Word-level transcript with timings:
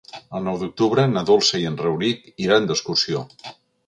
El 0.37 0.45
nou 0.45 0.55
d'octubre 0.61 1.03
na 1.11 1.21
Dolça 1.29 1.61
i 1.63 1.67
en 1.71 1.77
Rauric 1.81 2.23
iran 2.47 2.65
d'excursió. 2.73 3.23